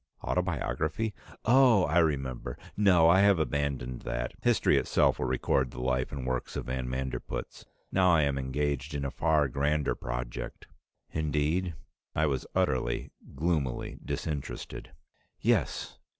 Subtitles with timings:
[0.23, 1.13] "Autobiography?
[1.45, 1.83] Oh!
[1.83, 2.57] I remember.
[2.75, 4.33] No, I have abandoned that.
[4.41, 7.65] History itself will record the life and works of van Manderpootz.
[7.91, 10.65] Now I am engaged in a far grander project."
[11.11, 11.75] "Indeed?"
[12.15, 14.91] I was utterly, gloomily disinterested.
[15.39, 15.99] "Yes.